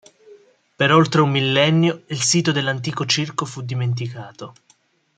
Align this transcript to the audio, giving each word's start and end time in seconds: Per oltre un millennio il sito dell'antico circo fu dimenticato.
Per 0.77 0.91
oltre 0.91 1.21
un 1.21 1.29
millennio 1.29 2.05
il 2.07 2.23
sito 2.23 2.51
dell'antico 2.51 3.05
circo 3.05 3.45
fu 3.45 3.61
dimenticato. 3.61 4.53